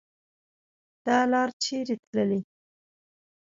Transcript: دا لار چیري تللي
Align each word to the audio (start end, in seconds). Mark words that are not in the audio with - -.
دا 1.05 1.19
لار 1.31 1.49
چیري 1.63 1.95
تللي 2.07 2.39